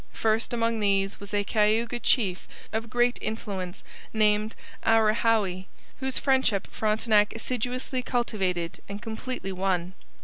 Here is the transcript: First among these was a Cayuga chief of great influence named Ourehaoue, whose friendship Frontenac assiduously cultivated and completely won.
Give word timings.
First 0.13 0.51
among 0.51 0.79
these 0.79 1.19
was 1.19 1.31
a 1.31 1.43
Cayuga 1.43 1.99
chief 1.99 2.47
of 2.73 2.89
great 2.89 3.19
influence 3.21 3.83
named 4.11 4.55
Ourehaoue, 4.83 5.65
whose 5.99 6.17
friendship 6.17 6.65
Frontenac 6.71 7.35
assiduously 7.35 8.01
cultivated 8.01 8.79
and 8.89 8.99
completely 8.99 9.51
won. 9.51 9.93